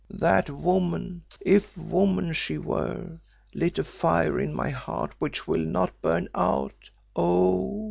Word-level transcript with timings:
That 0.09 0.49
woman, 0.49 1.21
if 1.41 1.77
woman 1.77 2.33
she 2.33 2.57
were, 2.57 3.19
lit 3.53 3.77
a 3.77 3.83
fire 3.83 4.39
in 4.39 4.51
my 4.51 4.71
heart 4.71 5.11
which 5.19 5.47
will 5.47 5.61
not 5.63 5.93
burn 6.01 6.27
out, 6.33 6.73
oh! 7.15 7.79